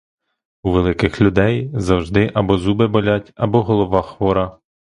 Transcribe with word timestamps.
У 0.63 0.71
великих 0.71 1.21
людей 1.21 1.71
завжди 1.73 2.31
або 2.33 2.57
зуби 2.57 2.87
болять, 2.87 3.33
або 3.35 3.63
голова 3.63 4.01
хвора. 4.01 4.57